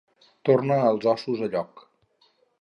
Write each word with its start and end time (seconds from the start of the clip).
Tornar 0.47 0.77
els 0.93 1.05
ossos 1.11 1.45
a 1.49 1.51
lloc. 1.57 1.85